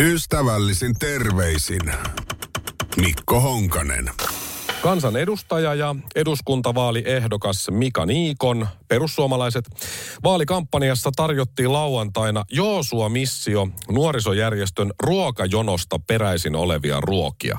[0.00, 1.92] Ystävällisin terveisin
[2.96, 4.10] Mikko Honkanen.
[4.82, 9.64] Kansanedustaja ja eduskuntavaaliehdokas Mika Niikon, perussuomalaiset,
[10.24, 17.58] vaalikampanjassa tarjottiin lauantaina Joosua Missio nuorisojärjestön ruokajonosta peräisin olevia ruokia.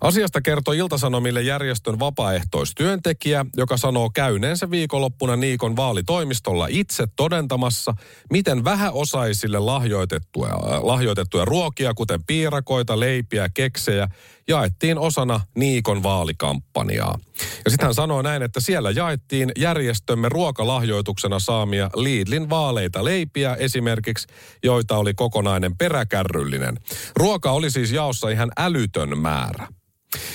[0.00, 7.94] Asiasta kertoi Iltasanomille järjestön vapaaehtoistyöntekijä, joka sanoo käyneensä viikonloppuna Niikon vaalitoimistolla itse todentamassa,
[8.30, 14.08] miten vähäosaisille lahjoitettuja, lahjoitettuja ruokia, kuten piirakoita, leipiä, keksejä,
[14.48, 17.18] jaettiin osana Niikon vaalikampanjaa.
[17.64, 24.26] Ja sitten hän sanoi näin, että siellä jaettiin järjestömme ruokalahjoituksena saamia Lidlin vaaleita leipiä esimerkiksi,
[24.62, 26.78] joita oli kokonainen peräkärryllinen.
[27.16, 29.68] Ruoka oli siis jaossa ihan älytön määrä.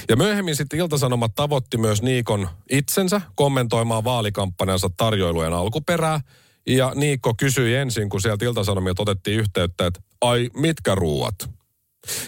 [0.10, 6.22] Ja myöhemmin sitten Iltasanomat tavoitti myös Niikon itsensä kommentoimaan vaalikampanjansa tarjoilujen alkuperää.
[6.68, 11.59] Ja Niikko kysyi ensin, kun sieltä Iltasanomilta otettiin yhteyttä, että ai mitkä ruuat?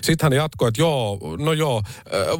[0.02, 1.82] Sitten hän jatkoi, että joo, no joo,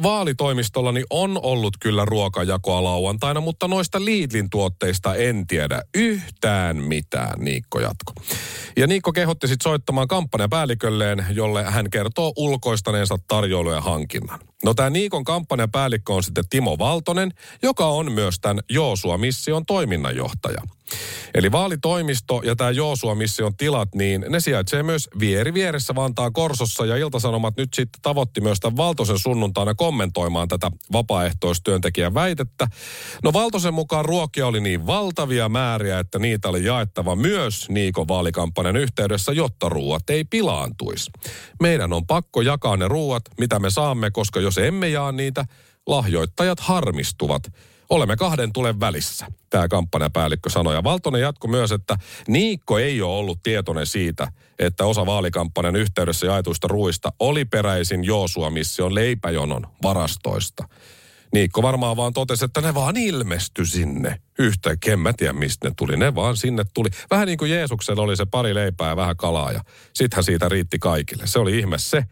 [0.02, 7.80] vaalitoimistollani on ollut kyllä ruokajakoa lauantaina, mutta noista Lidlin tuotteista en tiedä yhtään mitään, Niikko
[7.80, 8.12] jatko.
[8.76, 14.40] Ja Niikko kehotti sitten soittamaan kampanjapäällikölleen, jolle hän kertoo ulkoistaneensa tarjoilujen hankinnan.
[14.64, 17.32] No tämä Niikon kampanjapäällikkö on sitten Timo Valtonen,
[17.62, 20.62] joka on myös tämän Joosua-mission toiminnanjohtaja.
[21.34, 26.96] Eli vaalitoimisto ja tämä Joosua-mission tilat, niin ne sijaitsee myös vieri vieressä Vantaan Korsossa ja
[26.96, 32.68] Iltasanomat nyt sitten tavoitti myös tämän Valtosen sunnuntaina kommentoimaan tätä vapaaehtoistyöntekijän väitettä.
[33.22, 38.76] No Valtosen mukaan ruokia oli niin valtavia määriä, että niitä oli jaettava myös Niikon vaalikampanjan
[38.76, 41.10] yhteydessä, jotta ruuat ei pilaantuisi.
[41.60, 45.44] Meidän on pakko jakaa ne ruuat, mitä me saamme, koska jos emme jaa niitä,
[45.86, 47.42] lahjoittajat harmistuvat.
[47.90, 50.74] Olemme kahden tulen välissä, tämä kampanjapäällikkö sanoi.
[50.74, 51.96] Ja Valtonen jatkoi myös, että
[52.28, 58.94] Niikko ei ole ollut tietoinen siitä, että osa vaalikampanjan yhteydessä jaetuista ruuista oli peräisin Joosua-mission
[58.94, 60.68] leipäjonon varastoista.
[61.32, 64.20] Niikko varmaan vaan totesi, että ne vaan ilmestyi sinne.
[64.38, 65.96] Yhtäkkiä en mä tiedä, mistä ne tuli.
[65.96, 66.88] Ne vaan sinne tuli.
[67.10, 69.60] Vähän niin kuin Jeesuksella oli se pari leipää ja vähän kalaa ja
[69.92, 71.26] sittenhän siitä riitti kaikille.
[71.26, 72.04] Se oli ihme se.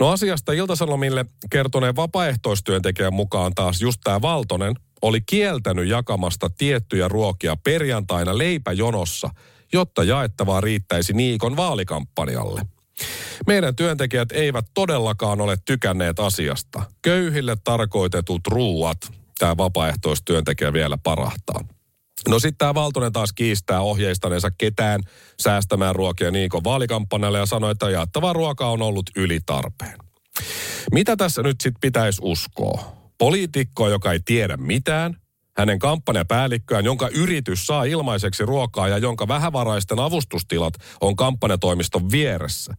[0.00, 7.56] No asiasta Iltasanomille kertoneen vapaaehtoistyöntekijän mukaan taas just tämä Valtonen oli kieltänyt jakamasta tiettyjä ruokia
[7.56, 9.30] perjantaina leipäjonossa,
[9.72, 12.62] jotta jaettavaa riittäisi Niikon vaalikampanjalle.
[13.46, 16.82] Meidän työntekijät eivät todellakaan ole tykänneet asiasta.
[17.02, 21.73] Köyhille tarkoitetut ruuat, tämä vapaaehtoistyöntekijä vielä parahtaa.
[22.28, 25.00] No sitten tämä Valtonen taas kiistää ohjeistaneensa ketään
[25.40, 29.98] säästämään ruokia Niikon vaalikampanjalle ja sanoi, että jaettava ruoka on ollut yli tarpeen.
[30.92, 32.92] Mitä tässä nyt sitten pitäisi uskoa?
[33.18, 35.16] Poliitikko, joka ei tiedä mitään,
[35.56, 42.74] hänen kampanjapäällikköään, jonka yritys saa ilmaiseksi ruokaa ja jonka vähävaraisten avustustilat on kampanjatoimiston vieressä.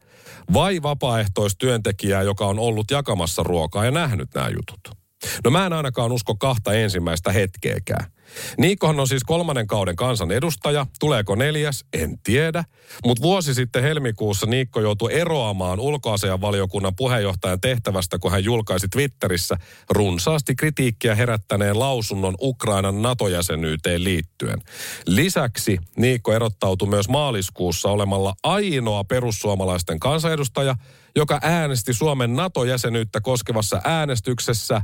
[0.53, 4.97] Vai vapaaehtoistyöntekijää, joka on ollut jakamassa ruokaa ja nähnyt nämä jutut.
[5.43, 8.14] No mä en ainakaan usko kahta ensimmäistä hetkeäkään.
[8.57, 10.85] Niikkohan on siis kolmannen kauden kansanedustaja.
[10.99, 11.85] Tuleeko neljäs?
[11.93, 12.63] En tiedä.
[13.05, 19.57] Mutta vuosi sitten helmikuussa Niikko joutui eroamaan ulkoasianvaliokunnan puheenjohtajan tehtävästä, kun hän julkaisi Twitterissä
[19.89, 24.61] runsaasti kritiikkiä herättäneen lausunnon Ukrainan NATO-jäsenyyteen liittyen.
[25.07, 30.75] Lisäksi Niikko erottautui myös maaliskuussa olemalla ainoa perussuomalaisten kansanedustaja,
[31.15, 34.81] joka äänesti Suomen NATO-jäsenyyttä koskevassa äänestyksessä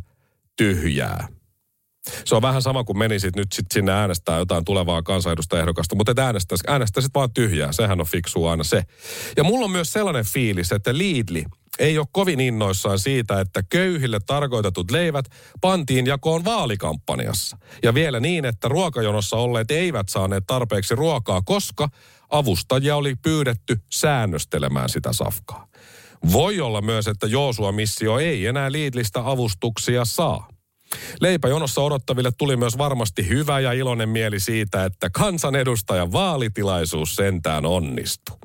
[0.58, 1.28] tyhjää.
[2.26, 6.20] Se on vähän sama kuin menisit nyt sit sinne äänestää jotain tulevaa kansanedustajaehdokasta, mutta et
[6.20, 7.72] äänestäisit, äänestäisit vaan tyhjää.
[7.72, 8.84] Sehän on fiksua aina se.
[9.38, 11.46] Ja mulla on myös sellainen fiilis, että Lidli
[11.80, 15.26] ei ole kovin innoissaan siitä, että köyhille tarkoitetut leivät
[15.62, 17.58] pantiin jakoon vaalikampanjassa.
[17.84, 21.90] Ja vielä niin, että ruokajonossa olleet eivät saaneet tarpeeksi ruokaa, koska
[22.30, 25.68] avustajia oli pyydetty säännöstelemään sitä safkaa.
[26.32, 30.51] Voi olla myös, että Joosua-missio ei enää Lidlistä avustuksia saa.
[31.22, 38.38] Leipäjonossa odottaville tuli myös varmasti hyvä ja iloinen mieli siitä, että kansanedustajan vaalitilaisuus sentään onnistui.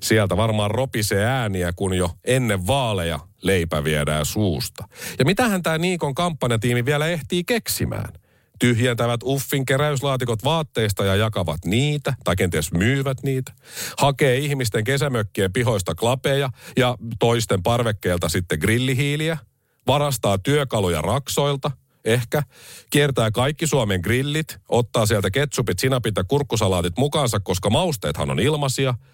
[0.00, 4.88] Sieltä varmaan ropisee ääniä, kun jo ennen vaaleja leipä viedään suusta.
[5.18, 8.12] Ja mitähän tämä Niikon kampanjatiimi vielä ehtii keksimään?
[8.58, 13.52] tyhjentävät uffin keräyslaatikot vaatteista ja jakavat niitä, tai kenties myyvät niitä.
[13.98, 19.38] Hakee ihmisten kesämökkien pihoista klapeja ja toisten parvekkeelta sitten grillihiiliä.
[19.86, 21.70] Varastaa työkaluja raksoilta,
[22.06, 22.42] ehkä.
[22.90, 28.94] Kiertää kaikki Suomen grillit, ottaa sieltä ketsupit, sinapit ja kurkkusalaatit mukaansa, koska mausteethan on ilmaisia–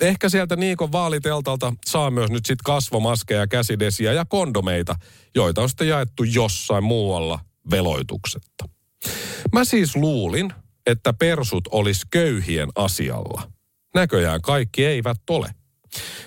[0.00, 4.96] ehkä sieltä Niikon vaaliteltalta saa myös nyt sitten kasvomaskeja, käsidesiä ja kondomeita,
[5.34, 7.38] joita on sitten jaettu jossain muualla
[7.70, 8.68] veloituksetta.
[9.52, 10.52] Mä siis luulin,
[10.86, 13.50] että persut olisi köyhien asialla.
[13.94, 15.50] Näköjään kaikki eivät ole.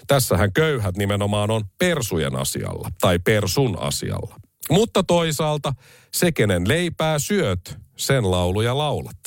[0.07, 4.42] Tässähän köyhät nimenomaan on persujen asialla tai persun asialla.
[4.69, 5.73] Mutta toisaalta
[6.13, 9.17] se, kenen leipää syöt, sen lauluja laulat.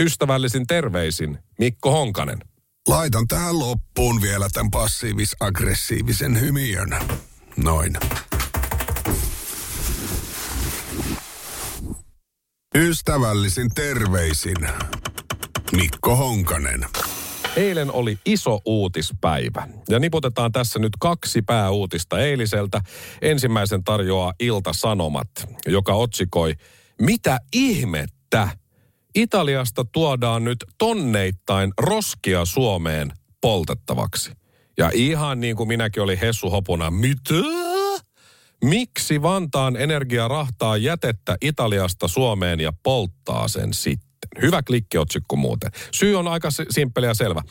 [0.00, 2.38] Ystävällisin terveisin Mikko Honkanen.
[2.88, 6.96] Laitan tähän loppuun vielä tämän passiivis-aggressiivisen hymiön.
[7.56, 7.96] Noin.
[12.74, 14.56] Ystävällisin terveisin
[15.72, 16.86] Mikko Honkanen.
[17.56, 22.80] Eilen oli iso uutispäivä ja niputetaan tässä nyt kaksi pääuutista eiliseltä.
[23.22, 25.28] Ensimmäisen tarjoaa Ilta-Sanomat,
[25.66, 26.54] joka otsikoi
[27.00, 28.48] Mitä ihmettä?
[29.14, 34.32] Italiasta tuodaan nyt tonneittain roskia Suomeen poltettavaksi.
[34.78, 37.34] Ja ihan niin kuin minäkin oli Hessu Hopuna, mitä?
[38.64, 44.13] Miksi Vantaan Energia rahtaa jätettä Italiasta Suomeen ja polttaa sen sitten?
[44.42, 45.70] Hyvä klikkiotsikko muuten.
[45.92, 47.42] Syy on aika simppeli ja selvä.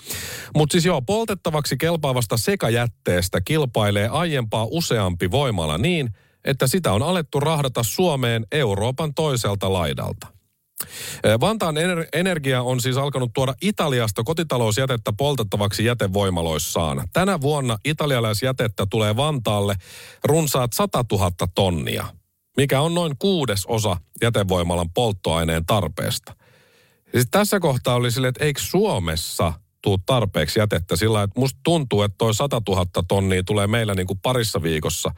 [0.55, 6.09] Mutta siis joo, poltettavaksi kelpaavasta sekajätteestä kilpailee aiempaa useampi voimala niin,
[6.45, 10.27] että sitä on alettu rahdata Suomeen Euroopan toiselta laidalta.
[11.39, 11.75] Vantaan
[12.13, 17.07] Energia on siis alkanut tuoda Italiasta kotitalousjätettä poltettavaksi jätevoimaloissaan.
[17.13, 19.75] Tänä vuonna italialaisjätettä tulee Vantaalle
[20.23, 22.05] runsaat 100 000 tonnia,
[22.57, 26.35] mikä on noin kuudes osa jätevoimalan polttoaineen tarpeesta.
[27.13, 32.01] Siis tässä kohtaa oli sille, että eikö Suomessa tuu tarpeeksi jätettä sillä että musta tuntuu,
[32.01, 35.11] että toi 100 000 tonnia tulee meillä niin kuin parissa viikossa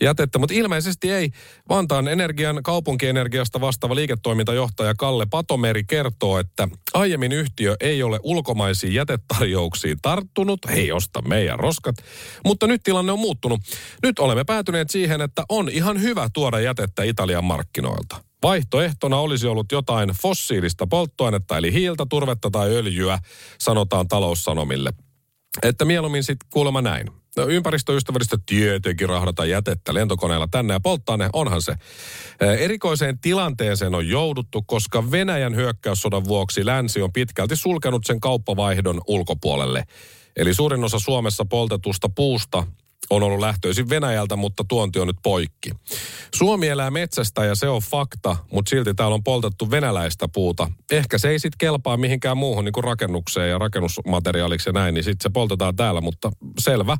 [0.00, 1.30] jätettä, mutta ilmeisesti ei.
[1.68, 9.98] Vantaan energian kaupunkienergiasta vastaava liiketoimintajohtaja Kalle Patomeri kertoo, että aiemmin yhtiö ei ole ulkomaisiin jätetarjouksiin
[10.02, 11.96] tarttunut, ei osta meidän roskat,
[12.44, 13.60] mutta nyt tilanne on muuttunut.
[14.02, 18.25] Nyt olemme päätyneet siihen, että on ihan hyvä tuoda jätettä Italian markkinoilta.
[18.42, 23.18] Vaihtoehtona olisi ollut jotain fossiilista polttoainetta, eli hiiltä, turvetta tai öljyä,
[23.58, 24.92] sanotaan taloussanomille.
[25.62, 27.10] Että mieluummin sitten kuulemma näin.
[27.36, 31.74] No, ympäristöystävällistä tietenkin rahdata jätettä lentokoneella tänne ja polttaa onhan se.
[32.58, 39.84] Erikoiseen tilanteeseen on jouduttu, koska Venäjän hyökkäyssodan vuoksi länsi on pitkälti sulkenut sen kauppavaihdon ulkopuolelle.
[40.36, 42.66] Eli suurin osa Suomessa poltetusta puusta
[43.10, 45.70] on ollut lähtöisin Venäjältä, mutta tuonti on nyt poikki.
[46.34, 50.70] Suomi elää metsästä ja se on fakta, mutta silti täällä on poltettu venäläistä puuta.
[50.90, 55.04] Ehkä se ei sitten kelpaa mihinkään muuhun niin kuin rakennukseen ja rakennusmateriaaliksi ja näin, niin
[55.04, 56.96] sitten se poltetaan täällä, mutta selvä.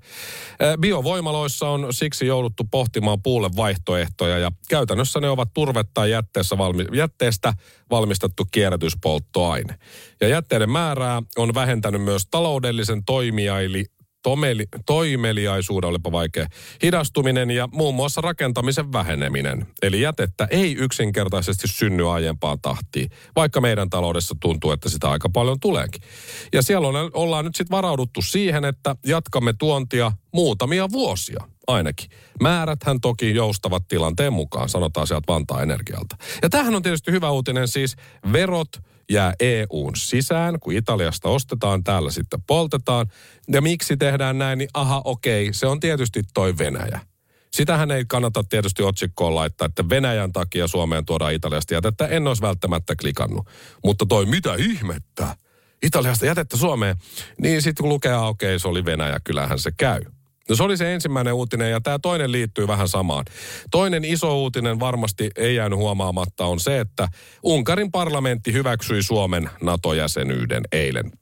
[0.80, 7.52] Biovoimaloissa on siksi jouduttu pohtimaan puulle vaihtoehtoja ja käytännössä ne ovat turvetta jätteessä valmi- jätteestä
[7.90, 9.78] valmistettu kierrätyspolttoaine.
[10.20, 13.84] Ja jätteiden määrää on vähentänyt myös taloudellisen toimija eli
[14.26, 16.46] tomeli, toimeliaisuuden, olipa vaikea,
[16.82, 19.66] hidastuminen ja muun muassa rakentamisen väheneminen.
[19.82, 25.60] Eli jätettä ei yksinkertaisesti synny aiempaan tahtiin, vaikka meidän taloudessa tuntuu, että sitä aika paljon
[25.60, 26.02] tuleekin.
[26.52, 32.10] Ja siellä on, ollaan nyt sitten varauduttu siihen, että jatkamme tuontia muutamia vuosia ainakin.
[32.40, 36.16] Määräthän toki joustavat tilanteen mukaan, sanotaan sieltä Vantaa Energialta.
[36.42, 37.96] Ja tämähän on tietysti hyvä uutinen siis.
[38.32, 38.68] Verot
[39.10, 43.06] jää EUn sisään, kun Italiasta ostetaan, täällä sitten poltetaan.
[43.52, 47.00] Ja miksi tehdään näin, niin aha okei, se on tietysti toi Venäjä.
[47.52, 52.06] Sitähän ei kannata tietysti otsikkoon laittaa, että Venäjän takia Suomeen tuodaan Italiasta jätettä.
[52.06, 53.48] En olisi välttämättä klikannut.
[53.84, 55.36] Mutta toi mitä ihmettä?
[55.82, 56.96] Italiasta jätettä Suomeen.
[57.40, 60.00] Niin sitten kun lukee, okei, okay, se oli Venäjä, kyllähän se käy.
[60.48, 63.24] No se oli se ensimmäinen uutinen ja tämä toinen liittyy vähän samaan.
[63.70, 67.08] Toinen iso uutinen varmasti ei jäänyt huomaamatta on se, että
[67.42, 71.12] Unkarin parlamentti hyväksyi Suomen NATO-jäsenyyden eilen.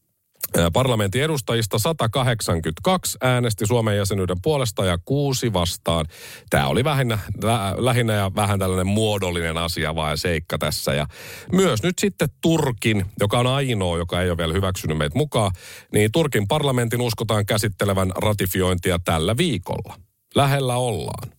[0.72, 6.06] Parlamentin edustajista 182 äänesti Suomen jäsenyyden puolesta ja kuusi vastaan.
[6.50, 10.94] Tämä oli vähinnä, lä, lähinnä ja vähän tällainen muodollinen asia vai seikka tässä.
[10.94, 11.06] Ja
[11.52, 15.52] myös nyt sitten Turkin, joka on ainoa, joka ei ole vielä hyväksynyt meitä mukaan,
[15.92, 19.96] niin Turkin parlamentin uskotaan käsittelevän ratifiointia tällä viikolla.
[20.34, 21.32] Lähellä ollaan.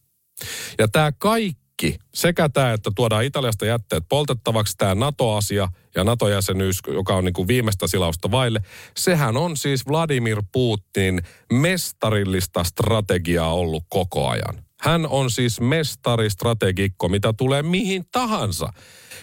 [0.80, 6.80] Ja tämä kaikki kaikki, sekä tämä, että tuodaan Italiasta jätteet poltettavaksi, tämä NATO-asia ja NATO-jäsenyys,
[6.88, 8.62] joka on niin kuin viimeistä silausta vaille,
[8.98, 11.22] sehän on siis Vladimir Putin
[11.54, 14.66] mestarillista strategiaa ollut koko ajan.
[14.82, 18.74] Hän on siis mestaristrategikko, mitä tulee mihin tahansa.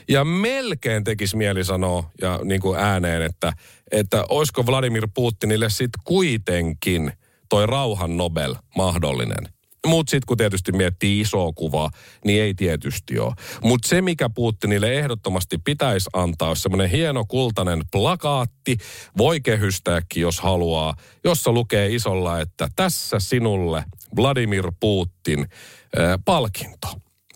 [0.08, 3.52] Ja melkein tekisi mieli sanoa ja niin kuin ääneen, että,
[3.90, 7.12] että olisiko Vladimir Putinille sitten kuitenkin
[7.48, 9.61] toi rauhan Nobel mahdollinen.
[9.86, 11.90] Mutta sitten kun tietysti miettii isoa kuvaa,
[12.24, 13.34] niin ei tietysti ole.
[13.62, 18.76] Mutta se, mikä Putinille ehdottomasti pitäisi antaa, on semmoinen hieno kultainen plakaatti,
[19.18, 23.84] voi kehystääkin, jos haluaa, jossa lukee isolla, että tässä sinulle
[24.16, 25.46] Vladimir Putin
[26.24, 26.88] palkinto.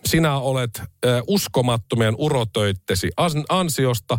[0.05, 0.81] Sinä olet
[1.27, 3.09] uskomattomien urotöittesi
[3.49, 4.17] ansiosta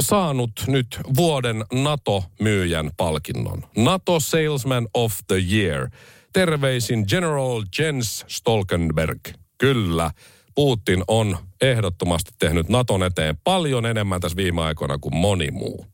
[0.00, 3.64] saanut nyt vuoden NATO-myyjän palkinnon.
[3.76, 5.88] NATO Salesman of the Year–
[6.32, 9.20] Terveisin General Jens Stolkenberg.
[9.58, 10.10] Kyllä,
[10.54, 15.86] Putin on ehdottomasti tehnyt Naton eteen paljon enemmän tässä viime aikoina kuin moni muu.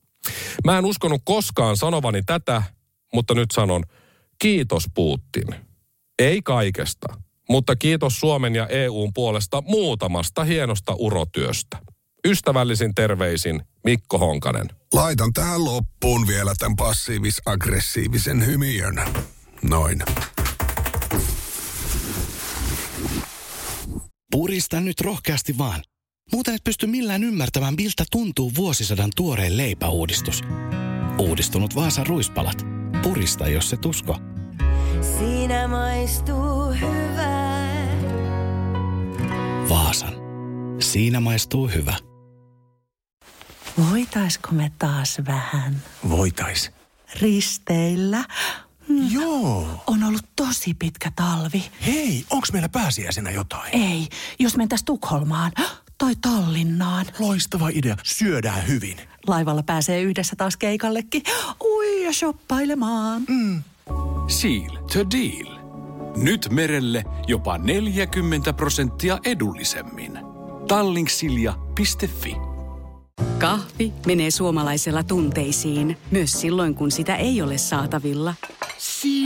[0.64, 2.62] Mä en uskonut koskaan sanovani tätä,
[3.14, 3.82] mutta nyt sanon
[4.38, 5.54] kiitos Putin.
[6.18, 7.06] Ei kaikesta,
[7.48, 11.78] mutta kiitos Suomen ja EUn puolesta muutamasta hienosta urotyöstä.
[12.26, 14.66] Ystävällisin terveisin Mikko Honkanen.
[14.94, 19.04] Laitan tähän loppuun vielä tämän passiivis-aggressiivisen hymiön.
[19.62, 20.02] Noin.
[24.30, 25.82] Purista nyt rohkeasti vaan.
[26.32, 30.42] Muuten et pysty millään ymmärtämään, miltä tuntuu vuosisadan tuoreen leipäuudistus.
[31.18, 32.62] Uudistunut Vaasan ruispalat.
[33.02, 34.16] Purista, jos se tusko.
[35.18, 37.46] Siinä maistuu hyvä.
[39.68, 40.14] Vaasan.
[40.80, 41.94] Siinä maistuu hyvä.
[43.90, 46.70] Voitaisko me taas vähän Voitais.
[47.20, 48.24] risteillä?
[49.10, 49.66] Joo.
[49.86, 51.64] On ollut tosi pitkä talvi.
[51.86, 53.76] Hei, onks meillä pääsiäisenä jotain?
[53.76, 55.52] Ei, jos mentäis Tukholmaan
[55.98, 57.06] tai Tallinnaan.
[57.18, 57.96] Loistava idea.
[58.04, 58.96] Syödään hyvin.
[59.26, 61.22] Laivalla pääsee yhdessä taas keikallekin.
[61.64, 63.22] Ui ja shoppailemaan.
[64.28, 65.56] Seal to deal.
[66.16, 70.18] Nyt merelle jopa 40 prosenttia edullisemmin.
[70.68, 72.36] Tallingsilja.fi
[73.38, 78.34] Kahvi menee suomalaisella tunteisiin, myös silloin kun sitä ei ole saatavilla.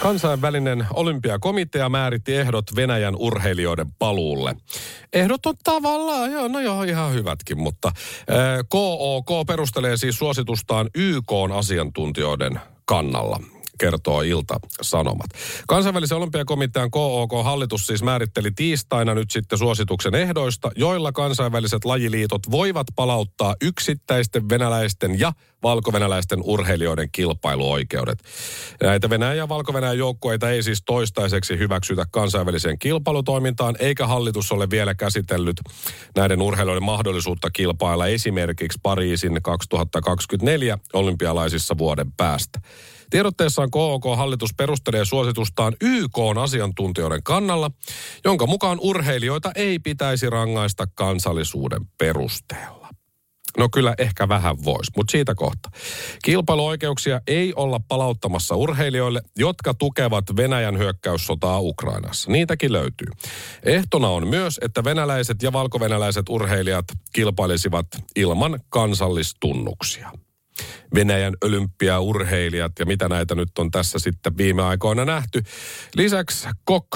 [0.00, 4.56] Kansainvälinen olympiakomitea määritti ehdot Venäjän urheilijoiden paluulle.
[5.12, 8.34] Ehdot on tavallaan, joo, no joo, ihan hyvätkin, mutta äh,
[8.68, 13.40] KOK perustelee siis suositustaan YK-asiantuntijoiden kannalla
[13.78, 15.30] kertoo Ilta-Sanomat.
[15.68, 23.54] Kansainvälisen olympiakomitean KOK-hallitus siis määritteli tiistaina nyt sitten suosituksen ehdoista, joilla kansainväliset lajiliitot voivat palauttaa
[23.62, 28.18] yksittäisten venäläisten ja valkovenäläisten urheilijoiden kilpailuoikeudet.
[28.82, 34.94] Näitä Venäjän ja valko joukkueita ei siis toistaiseksi hyväksytä kansainväliseen kilpailutoimintaan, eikä hallitus ole vielä
[34.94, 35.60] käsitellyt
[36.16, 42.60] näiden urheilijoiden mahdollisuutta kilpailla esimerkiksi Pariisin 2024 olympialaisissa vuoden päästä.
[43.14, 47.70] Tiedotteessaan KOK-hallitus perustelee suositustaan YK-asiantuntijoiden kannalla,
[48.24, 52.88] jonka mukaan urheilijoita ei pitäisi rangaista kansallisuuden perusteella.
[53.58, 55.70] No kyllä ehkä vähän voisi, mutta siitä kohta.
[56.24, 62.30] Kilpailuoikeuksia ei olla palauttamassa urheilijoille, jotka tukevat Venäjän hyökkäyssotaa Ukrainassa.
[62.30, 63.08] Niitäkin löytyy.
[63.62, 70.10] Ehtona on myös, että venäläiset ja valkovenäläiset urheilijat kilpailisivat ilman kansallistunnuksia.
[70.94, 75.42] Venäjän olympiaurheilijat ja mitä näitä nyt on tässä sitten viime aikoina nähty.
[75.96, 76.86] Lisäksi Kok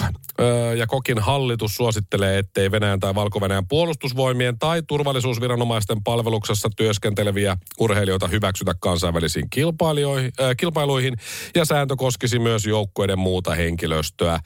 [0.76, 8.74] ja Kokin hallitus suosittelee, ettei Venäjän tai valko puolustusvoimien tai turvallisuusviranomaisten palveluksessa työskenteleviä urheilijoita hyväksytä
[8.80, 11.16] kansainvälisiin äh, kilpailuihin.
[11.54, 14.40] Ja sääntö koskisi myös joukkueiden muuta henkilöstöä.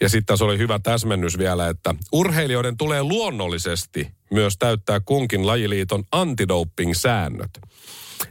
[0.00, 6.04] Ja sitten tässä oli hyvä täsmennys vielä, että urheilijoiden tulee luonnollisesti myös täyttää kunkin lajiliiton
[6.12, 7.50] antidoping-säännöt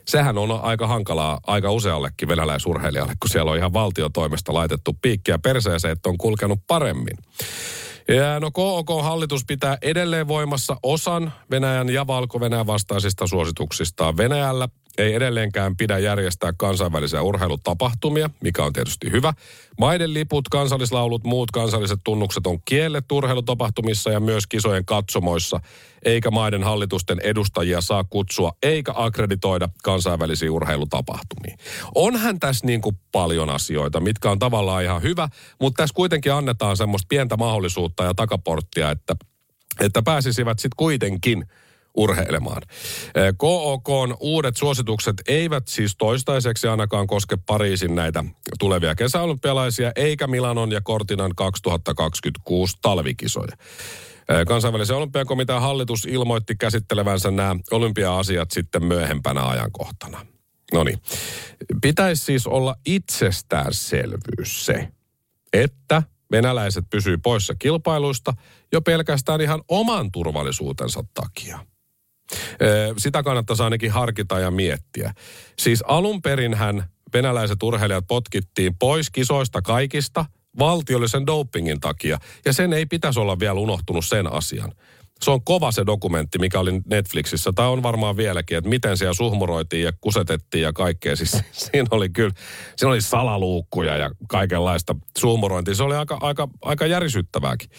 [0.06, 5.92] sehän on aika hankalaa aika useallekin venäläisurheilijalle, kun siellä on ihan valtiotoimesta laitettu piikkiä perseeseen,
[5.92, 7.18] että on kulkenut paremmin.
[8.08, 14.18] Ja no KOK-hallitus pitää edelleen voimassa osan Venäjän ja Valko-Venäjän vastaisista suosituksistaan.
[14.18, 19.34] Venäjällä ei edelleenkään pidä järjestää kansainvälisiä urheilutapahtumia, mikä on tietysti hyvä.
[19.80, 25.60] Maiden liput, kansallislaulut, muut kansalliset tunnukset on kielletty urheilutapahtumissa ja myös kisojen katsomoissa,
[26.06, 31.58] eikä maiden hallitusten edustajia saa kutsua eikä akkreditoida kansainvälisiä urheilutapahtumia.
[31.96, 35.30] Onhan tässä niin kuin paljon asioita, mitkä on tavallaan ihan hyvä,
[35.62, 39.16] mutta tässä kuitenkin annetaan semmoista pientä mahdollisuutta ja takaporttia, että,
[39.80, 41.46] että pääsisivät sitten kuitenkin–
[41.98, 42.62] urheilemaan.
[43.38, 43.90] KOK
[44.20, 48.24] uudet suositukset eivät siis toistaiseksi ainakaan koske Pariisin näitä
[48.60, 53.58] tulevia kesäolympialaisia, eikä Milanon ja Kortinan 2026 talvikisoja.
[54.48, 60.26] Kansainvälisen olympiakomitean hallitus ilmoitti käsittelevänsä nämä olympia-asiat sitten myöhempänä ajankohtana.
[60.74, 61.02] No niin.
[61.82, 64.88] Pitäisi siis olla itsestäänselvyys se,
[65.54, 68.34] että venäläiset pysyy poissa kilpailuista
[68.74, 71.60] jo pelkästään ihan oman turvallisuutensa takia.
[72.98, 75.14] Sitä kannattaisi ainakin harkita ja miettiä.
[75.60, 80.26] Siis alun perinhän venäläiset urheilijat potkittiin pois kisoista kaikista
[80.60, 82.18] valtiollisen dopingin takia.
[82.46, 84.72] Ja sen ei pitäisi olla vielä unohtunut sen asian.
[85.22, 87.52] Se on kova se dokumentti, mikä oli Netflixissä.
[87.56, 91.16] Tai on varmaan vieläkin, että miten siellä suhmuroitiin ja kusetettiin ja kaikkea.
[91.16, 92.32] Siis siinä oli kyllä,
[92.76, 95.76] siinä oli salaluukkuja ja kaikenlaista suhmurointia.
[95.76, 97.70] Se oli aika, aika, aika järisyttävääkin.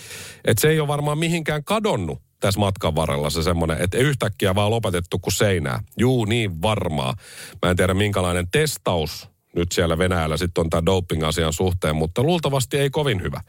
[0.44, 4.70] Että se ei ole varmaan mihinkään kadonnut tässä matkan varrella se semmoinen, että yhtäkkiä vaan
[4.70, 5.82] lopetettu kuin seinää.
[5.96, 7.14] Juu, niin varmaa.
[7.62, 12.78] Mä en tiedä minkälainen testaus nyt siellä Venäjällä sitten on tämän doping-asian suhteen, mutta luultavasti
[12.78, 13.40] ei kovin hyvä.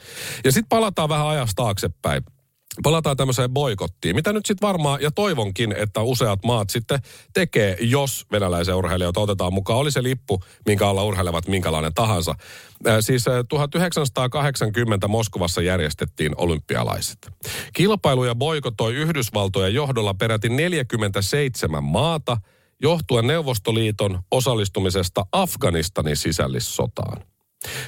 [0.46, 2.24] Ja sitten palataan vähän ajasta taaksepäin.
[2.84, 7.00] Palataan tämmöiseen boikottiin, mitä nyt sitten varmaan, ja toivonkin, että useat maat sitten
[7.34, 9.80] tekee, jos venäläisiä urheilijoita otetaan mukaan.
[9.80, 12.36] Oli se lippu, minkä alla urheilevat minkälainen tahansa.
[12.88, 17.32] Äh, siis 1980 Moskovassa järjestettiin olympialaiset.
[17.74, 22.38] Kilpailuja boikotoi Yhdysvaltojen johdolla peräti 47 maata,
[22.82, 27.24] johtuen Neuvostoliiton osallistumisesta Afganistanin sisällissotaan.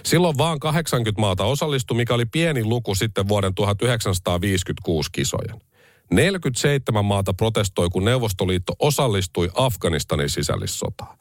[0.03, 5.61] Silloin vaan 80 maata osallistui, mikä oli pieni luku sitten vuoden 1956 kisojen.
[6.11, 11.17] 47 maata protestoi, kun Neuvostoliitto osallistui Afganistanin sisällissotaan.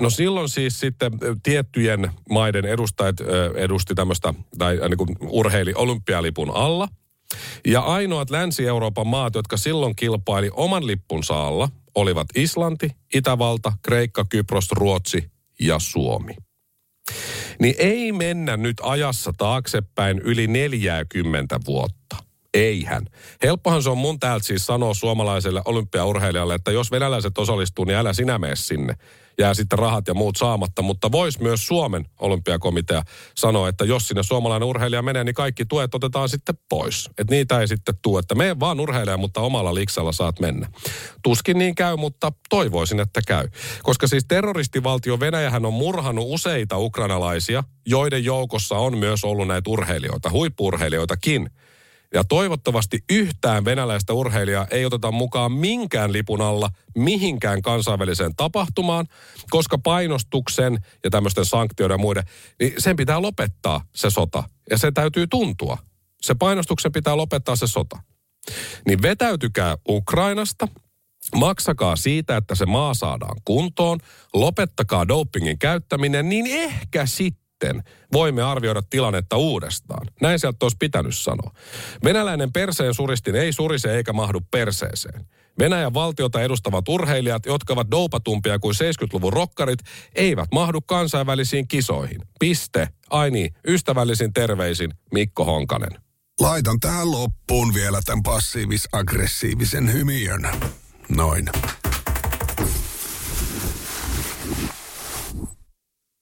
[0.00, 1.12] No silloin siis sitten
[1.42, 3.16] tiettyjen maiden edustajat
[3.54, 6.88] edusti tämmöistä, tai niin kuin urheili olympialipun alla.
[7.66, 14.72] Ja ainoat Länsi-Euroopan maat, jotka silloin kilpaili oman lippunsa alla, olivat Islanti, Itävalta, Kreikka, Kypros,
[14.72, 16.34] Ruotsi ja Suomi.
[17.60, 22.16] Niin ei mennä nyt ajassa taaksepäin yli 40 vuotta.
[22.54, 23.06] Eihän.
[23.42, 28.12] Helppohan se on mun täältä siis sanoa suomalaiselle olympiaurheilijalle, että jos venäläiset osallistuu, niin älä
[28.12, 28.94] sinä mene sinne
[29.38, 30.82] jää sitten rahat ja muut saamatta.
[30.82, 33.02] Mutta vois myös Suomen olympiakomitea
[33.36, 37.06] sanoa, että jos sinne suomalainen urheilija menee, niin kaikki tuet otetaan sitten pois.
[37.18, 40.68] Että niitä ei sitten tule, että mene vaan urheilija, mutta omalla liksalla saat mennä.
[41.22, 43.48] Tuskin niin käy, mutta toivoisin, että käy.
[43.82, 50.30] Koska siis terroristivaltio Venäjähän on murhannut useita ukrainalaisia, joiden joukossa on myös ollut näitä urheilijoita,
[50.30, 51.50] huippurheilijoitakin.
[52.14, 59.06] Ja toivottavasti yhtään venäläistä urheilijaa ei oteta mukaan minkään lipun alla mihinkään kansainväliseen tapahtumaan,
[59.50, 62.24] koska painostuksen ja tämmöisten sanktioiden ja muiden,
[62.60, 64.42] niin sen pitää lopettaa se sota.
[64.70, 65.78] Ja se täytyy tuntua.
[66.22, 67.98] Se painostuksen pitää lopettaa se sota.
[68.86, 70.68] Niin vetäytykää Ukrainasta,
[71.34, 73.98] maksakaa siitä, että se maa saadaan kuntoon,
[74.34, 80.06] lopettakaa dopingin käyttäminen, niin ehkä sitten sitten voimme arvioida tilannetta uudestaan.
[80.20, 81.50] Näin sieltä olisi pitänyt sanoa.
[82.04, 85.26] Venäläinen perseen suristin ei surise eikä mahdu perseeseen.
[85.58, 89.78] Venäjän valtiota edustavat urheilijat, jotka ovat doupatumpia kuin 70-luvun rokkarit,
[90.14, 92.22] eivät mahdu kansainvälisiin kisoihin.
[92.38, 92.88] Piste.
[93.10, 96.00] Ai niin, ystävällisin terveisin Mikko Honkanen.
[96.40, 100.48] Laitan tähän loppuun vielä tämän passiivis-aggressiivisen hymiön.
[101.08, 101.48] Noin.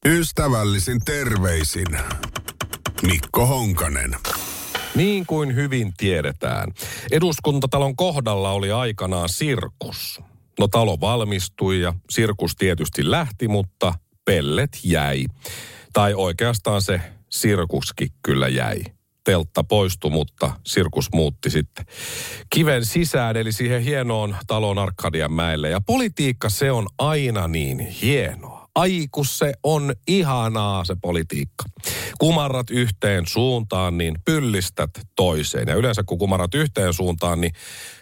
[0.06, 1.98] Ystävällisin terveisin
[3.02, 4.16] Mikko Honkanen.
[4.94, 6.72] Niin kuin hyvin tiedetään,
[7.10, 10.20] eduskuntatalon kohdalla oli aikanaan sirkus.
[10.58, 15.24] No talo valmistui ja sirkus tietysti lähti, mutta pellet jäi.
[15.92, 18.82] Tai oikeastaan se sirkuskin kyllä jäi.
[19.24, 21.86] Teltta poistui, mutta sirkus muutti sitten
[22.50, 25.68] kiven sisään, eli siihen hienoon talon Arkadian mäelle.
[25.68, 28.57] Ja politiikka se on aina niin hienoa.
[28.74, 31.64] Aiku se on ihanaa se politiikka.
[32.18, 35.68] Kumarrat yhteen suuntaan, niin pyllistät toiseen.
[35.68, 37.52] Ja yleensä kun kumarrat yhteen suuntaan, niin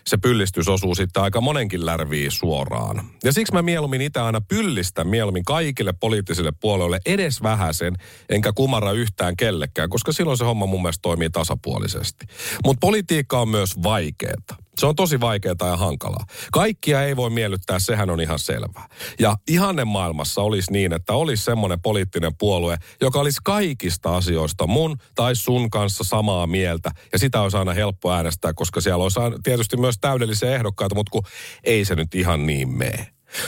[0.06, 3.10] se pyllistys osuu sitten aika monenkin lärviin suoraan.
[3.24, 7.94] Ja siksi mä mieluummin itse aina pyllistän mieluummin kaikille poliittisille puolueille edes vähäsen,
[8.28, 12.26] enkä kumarra yhtään kellekään, koska silloin se homma mun mielestä toimii tasapuolisesti.
[12.64, 14.65] Mutta politiikka on myös vaikeaa.
[14.78, 16.26] Se on tosi vaikeaa ja hankalaa.
[16.52, 18.88] Kaikkia ei voi miellyttää, sehän on ihan selvää.
[19.18, 24.96] Ja ihanne maailmassa olisi niin, että olisi semmoinen poliittinen puolue, joka olisi kaikista asioista mun
[25.14, 26.90] tai sun kanssa samaa mieltä.
[27.12, 31.22] Ja sitä olisi aina helppo äänestää, koska siellä olisi tietysti myös täydellisiä ehdokkaita, mutta kun
[31.64, 33.06] ei se nyt ihan niin mene.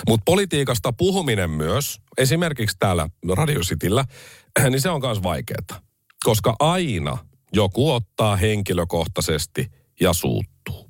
[0.08, 4.04] Mutta politiikasta puhuminen myös, esimerkiksi täällä Radio Cityllä,
[4.70, 5.80] niin se on myös vaikeaa.
[6.24, 7.18] Koska aina
[7.52, 9.66] joku ottaa henkilökohtaisesti
[10.00, 10.87] ja suuttuu.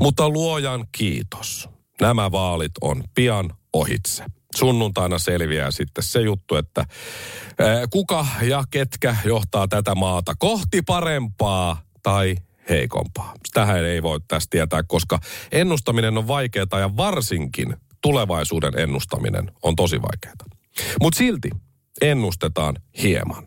[0.00, 1.68] Mutta luojan kiitos.
[2.00, 4.24] Nämä vaalit on pian ohitse.
[4.54, 6.84] Sunnuntaina selviää sitten se juttu, että
[7.90, 12.34] kuka ja ketkä johtaa tätä maata kohti parempaa tai
[12.68, 13.34] heikompaa.
[13.52, 15.18] Tähän ei voi tästä tietää, koska
[15.52, 20.34] ennustaminen on vaikeaa ja varsinkin tulevaisuuden ennustaminen on tosi vaikeaa.
[21.02, 21.50] Mutta silti
[22.00, 23.46] ennustetaan hieman.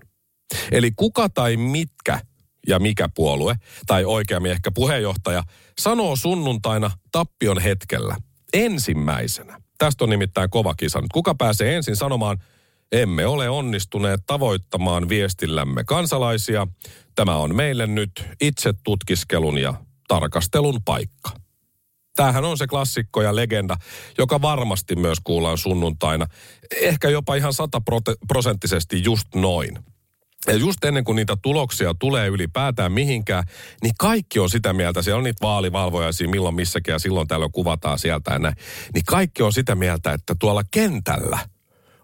[0.71, 2.19] Eli kuka tai mitkä
[2.67, 3.55] ja mikä puolue,
[3.87, 5.43] tai oikeammin ehkä puheenjohtaja,
[5.79, 8.15] sanoo sunnuntaina tappion hetkellä
[8.53, 9.61] ensimmäisenä.
[9.77, 11.03] Tästä on nimittäin kova kisa.
[11.13, 12.37] Kuka pääsee ensin sanomaan,
[12.91, 16.67] emme ole onnistuneet tavoittamaan viestillämme kansalaisia.
[17.15, 19.73] Tämä on meille nyt itse tutkiskelun ja
[20.07, 21.29] tarkastelun paikka.
[22.15, 23.75] Tämähän on se klassikko ja legenda,
[24.17, 26.25] joka varmasti myös kuullaan sunnuntaina.
[26.81, 29.79] Ehkä jopa ihan sataprosenttisesti just noin.
[30.47, 33.43] Ja just ennen kuin niitä tuloksia tulee ylipäätään mihinkään,
[33.83, 37.51] niin kaikki on sitä mieltä, siellä on niitä vaalivalvoja siinä milloin missäkin ja silloin tällöin
[37.51, 38.55] kuvataan sieltä ja näin.
[38.93, 41.39] Niin kaikki on sitä mieltä, että tuolla kentällä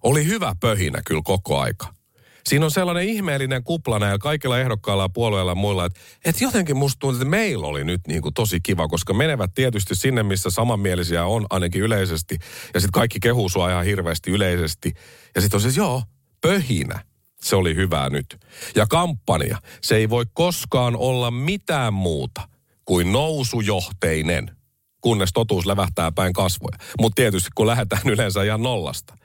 [0.03, 1.93] oli hyvä pöhinä kyllä koko aika.
[2.45, 6.77] Siinä on sellainen ihmeellinen kuplana ja kaikilla ehdokkailla ja puolueilla ja muilla, että, että jotenkin
[6.77, 10.49] musta tuntuu, että meillä oli nyt niin kuin tosi kiva, koska menevät tietysti sinne, missä
[10.49, 12.37] samanmielisiä on ainakin yleisesti.
[12.73, 14.93] Ja sitten kaikki kehuu sua ihan hirveästi yleisesti.
[15.35, 16.03] Ja sitten on siis, joo,
[16.41, 16.99] pöhinä
[17.43, 18.39] se oli hyvää nyt.
[18.75, 22.41] Ja kampanja, se ei voi koskaan olla mitään muuta
[22.85, 24.51] kuin nousujohteinen,
[25.01, 26.77] kunnes totuus levähtää päin kasvoja.
[26.99, 29.17] Mutta tietysti kun lähdetään yleensä ihan nollasta,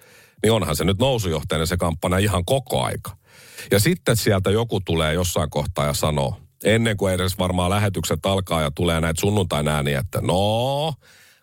[0.43, 3.17] niin onhan se nyt nousujohteinen se kampanja ihan koko aika.
[3.71, 8.63] Ja sitten sieltä joku tulee jossain kohtaa ja sanoo, ennen kuin edes varmaan lähetykset alkaa
[8.63, 10.95] ja tulee näitä sunnuntain ääniä, että no,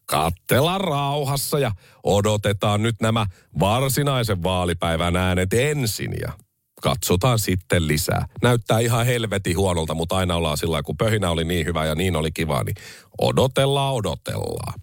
[0.05, 1.71] kattella rauhassa ja
[2.03, 3.25] odotetaan nyt nämä
[3.59, 6.13] varsinaisen vaalipäivän äänet ensin.
[6.21, 6.31] Ja
[6.81, 8.25] katsotaan sitten lisää.
[8.41, 12.15] Näyttää ihan helvetin huonolta, mutta aina ollaan sillä kun pöhinä oli niin hyvä ja niin
[12.15, 12.75] oli kiva, niin
[13.21, 14.79] odotellaan, odotellaan.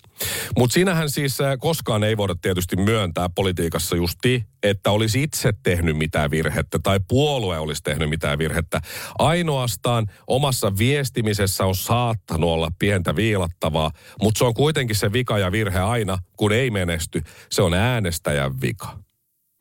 [0.59, 5.97] Mutta siinähän siis äh, koskaan ei voida tietysti myöntää politiikassa justi, että olisi itse tehnyt
[5.97, 8.81] mitään virhettä tai puolue olisi tehnyt mitään virhettä.
[9.19, 13.91] Ainoastaan omassa viestimisessä on saattanut olla pientä viilattavaa,
[14.23, 17.23] mutta se on kuitenkin se vika ja virhe aina, kun ei menesty.
[17.51, 19.02] Se on äänestäjän vika.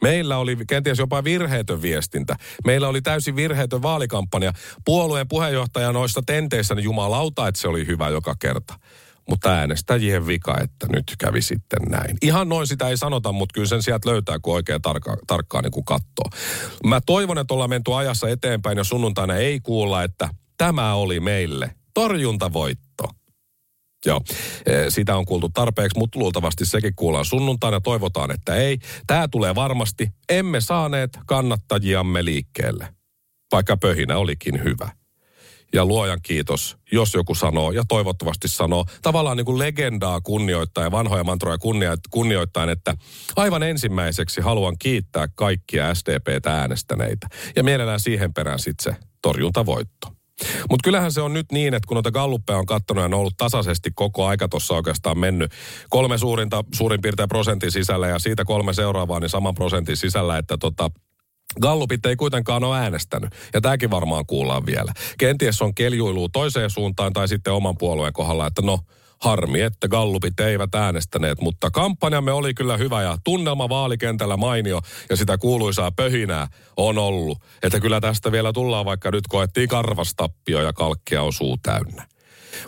[0.01, 2.35] Meillä oli kenties jopa virheetön viestintä.
[2.65, 4.53] Meillä oli täysin virheetön vaalikampanja.
[4.85, 8.73] Puolueen puheenjohtaja noissa tenteissä, niin jumalauta, että se oli hyvä joka kerta.
[9.29, 12.17] Mutta äänestäjien vika, että nyt kävi sitten näin.
[12.21, 15.85] Ihan noin sitä ei sanota, mutta kyllä sen sieltä löytää, kun oikein tarkka, tarkkaan niin
[15.85, 16.39] katsoo.
[16.85, 21.75] Mä toivon, että ollaan menty ajassa eteenpäin ja sunnuntaina ei kuulla, että tämä oli meille
[21.93, 22.90] torjuntavoitto.
[24.05, 24.21] Joo,
[24.65, 27.81] e, sitä on kuultu tarpeeksi, mutta luultavasti sekin kuullaan sunnuntaina.
[27.81, 28.77] Toivotaan, että ei.
[29.07, 30.07] Tämä tulee varmasti.
[30.29, 32.87] Emme saaneet kannattajiamme liikkeelle,
[33.51, 34.89] vaikka pöhinä olikin hyvä.
[35.73, 40.91] Ja luojan kiitos, jos joku sanoo, ja toivottavasti sanoo, tavallaan niin kuin legendaa kunnioittaa ja
[40.91, 41.57] vanhoja mantroja
[42.09, 42.95] kunnioittain, että
[43.35, 47.27] aivan ensimmäiseksi haluan kiittää kaikkia SDPtä äänestäneitä.
[47.55, 50.00] Ja mielellään siihen perään sitten se torjuntavoitto.
[50.69, 53.19] Mutta kyllähän se on nyt niin, että kun noita galluppeja on katsonut ja ne on
[53.19, 55.51] ollut tasaisesti koko aika tuossa oikeastaan mennyt
[55.89, 60.57] kolme suurinta suurin piirtein prosentin sisällä ja siitä kolme seuraavaa niin saman prosentin sisällä, että
[60.57, 60.89] tota,
[61.61, 64.93] Gallupit ei kuitenkaan ole äänestänyt, ja tämäkin varmaan kuullaan vielä.
[65.17, 68.79] Kenties on keljuilu toiseen suuntaan tai sitten oman puolueen kohdalla, että no,
[69.21, 75.15] Harmi, että gallupit eivät äänestäneet, mutta kampanjamme oli kyllä hyvä ja tunnelma vaalikentällä mainio ja
[75.15, 77.37] sitä kuuluisaa pöhinää on ollut.
[77.63, 82.07] Että kyllä tästä vielä tullaan, vaikka nyt koettiin karvastappio ja kalkkia on suu täynnä.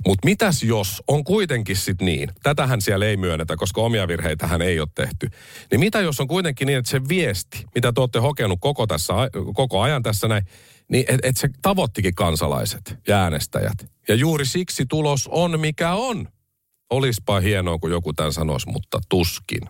[0.05, 4.79] Mutta mitäs jos on kuitenkin sit niin, tätähän siellä ei myönnetä, koska omia virheitähän ei
[4.79, 5.29] ole tehty.
[5.71, 9.13] Niin mitä jos on kuitenkin niin, että se viesti, mitä te olette hokenut koko, tässä,
[9.53, 10.45] koko ajan tässä näin,
[10.87, 13.91] niin että et se tavoittikin kansalaiset ja äänestäjät.
[14.07, 16.27] Ja juuri siksi tulos on mikä on.
[16.89, 19.61] Olispa hienoa, kun joku tämän sanoisi, mutta tuskin.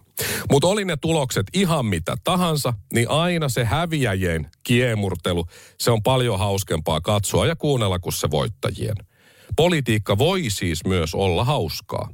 [0.52, 5.46] Mutta oli ne tulokset ihan mitä tahansa, niin aina se häviäjien kiemurtelu,
[5.80, 8.96] se on paljon hauskempaa katsoa ja kuunnella kuin se voittajien.
[9.56, 12.10] Politiikka voi siis myös olla hauskaa.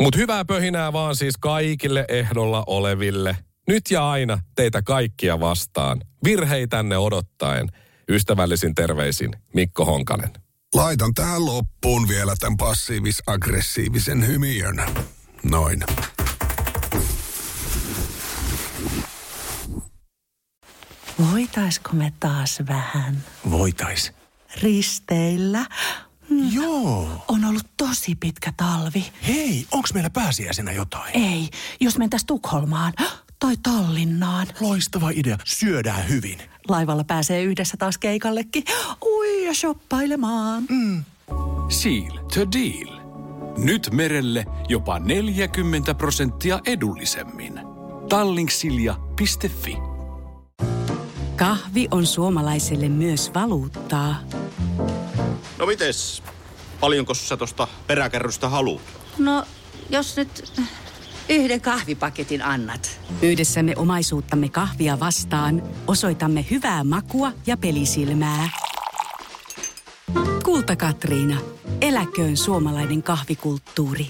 [0.00, 3.36] Mutta hyvää pöhinää vaan siis kaikille ehdolla oleville.
[3.68, 6.00] Nyt ja aina teitä kaikkia vastaan.
[6.24, 7.68] Virheitänne odottaen.
[8.08, 10.30] Ystävällisin terveisin Mikko Honkanen.
[10.76, 14.84] Laitan tähän loppuun vielä tämän passiivis-aggressiivisen hymiön.
[15.42, 15.84] Noin.
[21.32, 24.12] Voitaisko me taas vähän Voitais.
[24.62, 25.66] risteillä?
[26.30, 26.52] Mm.
[26.52, 27.24] Joo.
[27.28, 29.12] On ollut tosi pitkä talvi.
[29.26, 31.16] Hei, onks meillä pääsiäisenä jotain?
[31.16, 31.48] Ei,
[31.80, 32.92] jos mentäis Tukholmaan
[33.38, 34.46] tai Tallinnaan.
[34.60, 35.38] Loistava idea.
[35.44, 36.38] Syödään hyvin.
[36.68, 38.64] Laivalla pääsee yhdessä taas keikallekin.
[39.46, 40.64] Ja shoppailemaan.
[41.68, 43.00] Seal to deal.
[43.58, 47.60] Nyt merelle jopa 40 prosenttia edullisemmin.
[48.08, 49.76] Tallingsilja.fi
[51.36, 54.16] Kahvi on suomalaiselle myös valuuttaa.
[55.58, 56.22] No mites?
[56.80, 58.82] Paljonko sä tosta peräkärrystä haluat?
[59.18, 59.44] No,
[59.90, 60.52] jos nyt
[61.28, 63.00] yhden kahvipaketin annat.
[63.22, 68.48] Yhdessämme omaisuuttamme kahvia vastaan osoitamme hyvää makua ja pelisilmää.
[70.46, 71.38] Kulta Katriina.
[71.80, 74.06] Eläköön suomalainen kahvikulttuuri.